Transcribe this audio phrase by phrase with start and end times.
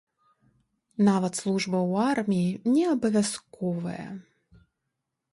[1.09, 4.07] Нават служба ў арміі не абавязковая.